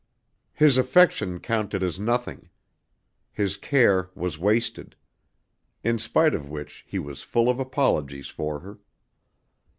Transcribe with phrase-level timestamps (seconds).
[0.55, 2.49] His affection counted as nothing.
[3.31, 4.95] His care was wasted.
[5.83, 8.79] In spite of which he was full of apologies for her.